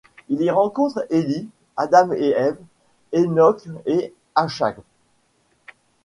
Il 0.29 0.41
y 0.41 0.49
rencontre 0.49 1.05
Élie, 1.11 1.47
Adam 1.77 2.11
& 2.11 2.11
Ève, 2.13 2.57
Enoch 3.15 3.67
et 3.85 4.15
Achab. 4.33 4.77